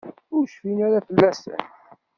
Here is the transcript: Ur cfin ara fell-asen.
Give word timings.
Ur 0.35 0.45
cfin 0.51 0.79
ara 0.87 1.05
fell-asen. 1.07 1.61